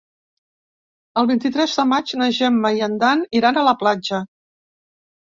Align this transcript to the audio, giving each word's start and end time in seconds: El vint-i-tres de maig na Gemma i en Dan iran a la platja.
El 1.21 1.27
vint-i-tres 1.31 1.75
de 1.81 1.83
maig 1.89 2.13
na 2.21 2.29
Gemma 2.37 2.71
i 2.77 2.81
en 2.85 2.95
Dan 3.03 3.21
iran 3.41 3.59
a 3.63 3.67
la 3.69 3.75
platja. 3.83 4.23